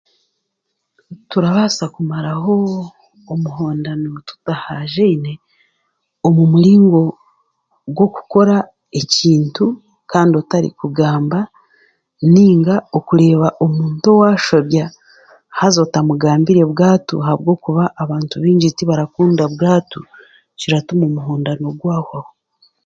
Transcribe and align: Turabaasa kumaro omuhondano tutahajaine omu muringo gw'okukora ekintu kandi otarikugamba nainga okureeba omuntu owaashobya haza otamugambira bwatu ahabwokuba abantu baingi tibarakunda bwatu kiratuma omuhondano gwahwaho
Turabaasa 1.29 1.85
kumaro 1.95 2.61
omuhondano 3.33 4.09
tutahajaine 4.27 5.33
omu 6.27 6.43
muringo 6.51 7.01
gw'okukora 7.95 8.57
ekintu 9.01 9.65
kandi 10.11 10.33
otarikugamba 10.41 11.39
nainga 12.31 12.75
okureeba 12.97 13.47
omuntu 13.65 14.05
owaashobya 14.11 14.85
haza 15.57 15.79
otamugambira 15.85 16.63
bwatu 16.71 17.13
ahabwokuba 17.19 17.83
abantu 18.03 18.33
baingi 18.41 18.69
tibarakunda 18.77 19.43
bwatu 19.53 19.99
kiratuma 20.59 21.03
omuhondano 21.09 21.67
gwahwaho 21.79 22.31